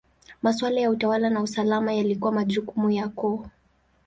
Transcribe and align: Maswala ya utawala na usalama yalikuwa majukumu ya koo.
Maswala 0.41 0.81
ya 0.81 0.89
utawala 0.89 1.29
na 1.29 1.41
usalama 1.41 1.93
yalikuwa 1.93 2.31
majukumu 2.31 2.91
ya 2.91 3.07
koo. 3.07 3.45